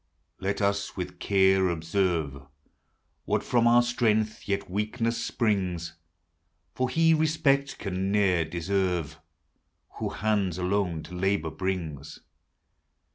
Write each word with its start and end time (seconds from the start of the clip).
Let 0.39 0.63
us 0.63 0.97
with 0.97 1.19
care 1.19 1.69
observe 1.69 2.41
What 3.25 3.43
from 3.43 3.67
our 3.67 3.83
strength, 3.83 4.47
yet 4.47 4.67
weakness, 4.67 5.23
springs; 5.23 5.93
For 6.73 6.89
he 6.89 7.13
respect 7.13 7.77
can 7.77 8.11
ne'er 8.11 8.43
deserve 8.43 9.19
Who 9.99 10.09
hands 10.09 10.57
alone 10.57 11.03
to 11.03 11.13
labor 11.13 11.51
brings. 11.51 12.17